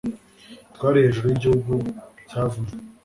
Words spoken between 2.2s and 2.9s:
cyavumwe